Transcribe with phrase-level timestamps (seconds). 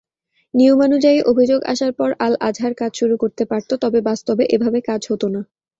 [0.53, 5.41] নিয়মানুযায়ী অভিযোগ আসার পর আল-আজহার কাজ শুরু করতে পারত, তবে বাস্তবে এভাবে কাজ হত না।